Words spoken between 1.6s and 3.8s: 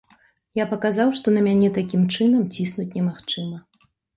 такім чынам ціснуць немагчыма.